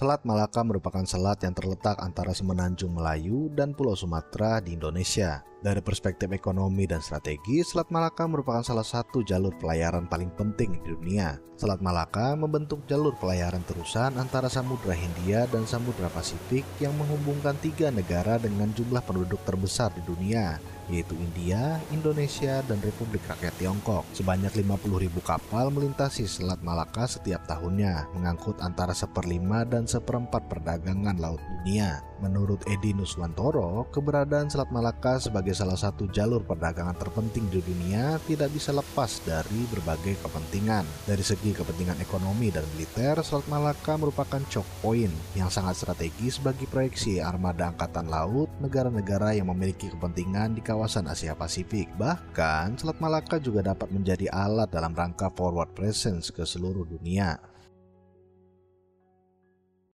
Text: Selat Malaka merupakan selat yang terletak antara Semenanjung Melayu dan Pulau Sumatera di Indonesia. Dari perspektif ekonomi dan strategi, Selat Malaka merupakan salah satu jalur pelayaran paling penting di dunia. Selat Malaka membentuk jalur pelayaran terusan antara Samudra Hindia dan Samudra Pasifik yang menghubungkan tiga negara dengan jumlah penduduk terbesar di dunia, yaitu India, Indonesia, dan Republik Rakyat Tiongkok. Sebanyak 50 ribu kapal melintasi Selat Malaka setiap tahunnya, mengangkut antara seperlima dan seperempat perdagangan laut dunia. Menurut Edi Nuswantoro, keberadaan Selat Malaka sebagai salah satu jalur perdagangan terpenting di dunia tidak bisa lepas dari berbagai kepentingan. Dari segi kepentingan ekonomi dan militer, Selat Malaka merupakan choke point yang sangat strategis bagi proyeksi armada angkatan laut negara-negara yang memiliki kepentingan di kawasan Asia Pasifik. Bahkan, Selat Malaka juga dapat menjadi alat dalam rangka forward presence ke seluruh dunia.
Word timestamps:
Selat 0.00 0.24
Malaka 0.24 0.64
merupakan 0.64 1.04
selat 1.04 1.44
yang 1.44 1.52
terletak 1.52 2.00
antara 2.00 2.32
Semenanjung 2.32 2.96
Melayu 2.96 3.52
dan 3.52 3.76
Pulau 3.76 3.92
Sumatera 3.92 4.56
di 4.56 4.72
Indonesia. 4.72 5.44
Dari 5.60 5.84
perspektif 5.84 6.32
ekonomi 6.32 6.88
dan 6.88 7.04
strategi, 7.04 7.60
Selat 7.60 7.92
Malaka 7.92 8.24
merupakan 8.24 8.64
salah 8.64 8.80
satu 8.80 9.20
jalur 9.20 9.52
pelayaran 9.60 10.08
paling 10.08 10.32
penting 10.40 10.80
di 10.80 10.96
dunia. 10.96 11.36
Selat 11.60 11.84
Malaka 11.84 12.32
membentuk 12.32 12.80
jalur 12.88 13.12
pelayaran 13.20 13.60
terusan 13.68 14.16
antara 14.16 14.48
Samudra 14.48 14.96
Hindia 14.96 15.44
dan 15.52 15.68
Samudra 15.68 16.08
Pasifik 16.08 16.64
yang 16.80 16.96
menghubungkan 16.96 17.60
tiga 17.60 17.92
negara 17.92 18.40
dengan 18.40 18.72
jumlah 18.72 19.04
penduduk 19.04 19.44
terbesar 19.44 19.92
di 19.92 20.00
dunia, 20.08 20.56
yaitu 20.90 21.14
India, 21.16 21.78
Indonesia, 21.94 22.60
dan 22.66 22.82
Republik 22.82 23.22
Rakyat 23.30 23.54
Tiongkok. 23.56 24.04
Sebanyak 24.12 24.52
50 24.52 25.00
ribu 25.00 25.22
kapal 25.22 25.70
melintasi 25.70 26.26
Selat 26.26 26.60
Malaka 26.60 27.06
setiap 27.06 27.46
tahunnya, 27.46 28.10
mengangkut 28.12 28.58
antara 28.60 28.92
seperlima 28.92 29.62
dan 29.62 29.86
seperempat 29.86 30.50
perdagangan 30.50 31.16
laut 31.16 31.40
dunia. 31.40 32.02
Menurut 32.20 32.60
Edi 32.68 32.92
Nuswantoro, 32.92 33.88
keberadaan 33.88 34.52
Selat 34.52 34.68
Malaka 34.68 35.16
sebagai 35.16 35.56
salah 35.56 35.78
satu 35.78 36.04
jalur 36.12 36.44
perdagangan 36.44 36.92
terpenting 37.00 37.48
di 37.48 37.64
dunia 37.64 38.20
tidak 38.28 38.52
bisa 38.52 38.76
lepas 38.76 39.24
dari 39.24 39.64
berbagai 39.72 40.20
kepentingan. 40.20 40.84
Dari 41.08 41.24
segi 41.24 41.56
kepentingan 41.56 41.96
ekonomi 42.04 42.52
dan 42.52 42.66
militer, 42.76 43.24
Selat 43.24 43.48
Malaka 43.48 43.96
merupakan 43.96 44.42
choke 44.52 44.68
point 44.84 45.12
yang 45.32 45.48
sangat 45.48 45.80
strategis 45.80 46.36
bagi 46.36 46.68
proyeksi 46.68 47.24
armada 47.24 47.72
angkatan 47.72 48.12
laut 48.12 48.52
negara-negara 48.60 49.32
yang 49.32 49.48
memiliki 49.48 49.88
kepentingan 49.88 50.52
di 50.52 50.60
kawasan 50.80 51.12
Asia 51.12 51.36
Pasifik. 51.36 51.92
Bahkan, 52.00 52.80
Selat 52.80 52.96
Malaka 53.04 53.36
juga 53.36 53.60
dapat 53.60 53.92
menjadi 53.92 54.32
alat 54.32 54.72
dalam 54.72 54.96
rangka 54.96 55.28
forward 55.28 55.76
presence 55.76 56.32
ke 56.32 56.40
seluruh 56.40 56.88
dunia. 56.88 57.36